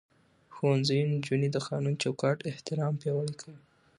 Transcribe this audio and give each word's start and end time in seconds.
ښوونځی 0.55 0.99
نجونې 1.13 1.47
د 1.51 1.57
قانوني 1.67 1.95
چوکاټ 2.03 2.37
احترام 2.51 2.93
پياوړې 3.01 3.35
کوي. 3.41 3.61